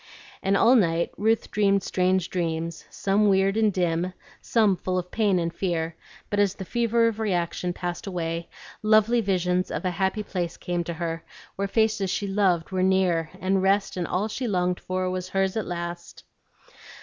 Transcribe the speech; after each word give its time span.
And 0.41 0.57
all 0.57 0.75
night 0.75 1.11
Ruth 1.15 1.51
dreamed 1.51 1.83
strange 1.83 2.31
dreams, 2.31 2.85
some 2.89 3.29
weird 3.29 3.55
and 3.55 3.71
dim, 3.71 4.13
some 4.41 4.75
full 4.75 4.97
of 4.97 5.11
pain 5.11 5.37
and 5.37 5.53
fear; 5.53 5.95
but 6.31 6.39
as 6.39 6.55
the 6.55 6.65
fever 6.65 7.07
of 7.07 7.19
reaction 7.19 7.71
passed 7.71 8.07
away, 8.07 8.49
lovely 8.81 9.21
visions 9.21 9.69
of 9.69 9.85
a 9.85 9.91
happy 9.91 10.23
place 10.23 10.57
came 10.57 10.83
to 10.85 10.95
her, 10.95 11.23
where 11.55 11.67
faces 11.67 12.09
she 12.09 12.25
loved 12.25 12.71
were 12.71 12.81
near, 12.81 13.29
and 13.39 13.61
rest, 13.61 13.95
and 13.95 14.07
all 14.07 14.27
she 14.27 14.47
longed 14.47 14.79
for 14.79 15.07
was 15.07 15.29
hers 15.29 15.55
at 15.55 15.67
last. 15.67 16.23